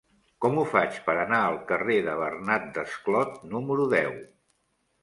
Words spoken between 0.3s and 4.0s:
Com ho faig per anar al carrer de Bernat Desclot número